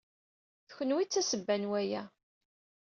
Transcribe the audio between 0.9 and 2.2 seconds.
ay d tasebba n waya.